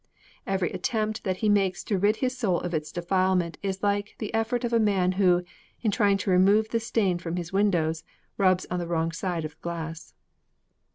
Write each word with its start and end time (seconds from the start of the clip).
Every 0.47 0.71
attempt 0.71 1.23
that 1.25 1.37
he 1.45 1.47
makes 1.47 1.83
to 1.83 1.99
rid 1.99 2.15
his 2.15 2.35
soul 2.35 2.59
of 2.61 2.73
its 2.73 2.91
defilement 2.91 3.59
is 3.61 3.83
like 3.83 4.15
the 4.17 4.33
effort 4.33 4.63
of 4.63 4.73
a 4.73 4.79
man 4.79 5.11
who, 5.11 5.43
in 5.83 5.91
trying 5.91 6.17
to 6.25 6.31
remove 6.31 6.69
the 6.69 6.79
stain 6.79 7.19
from 7.19 7.35
his 7.35 7.53
window, 7.53 7.93
rubs 8.35 8.65
on 8.71 8.79
the 8.79 8.87
wrong 8.87 9.11
side 9.11 9.45
of 9.45 9.51
the 9.51 9.61
glass. 9.61 10.15